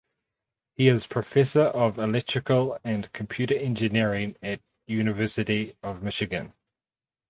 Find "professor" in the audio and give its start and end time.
1.05-1.61